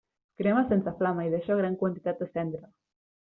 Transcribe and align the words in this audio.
Crema 0.41 0.61
sense 0.71 0.93
flama 1.01 1.25
i 1.27 1.29
deixa 1.33 1.59
gran 1.61 1.75
quantitat 1.83 2.25
de 2.25 2.29
cendra. 2.33 2.65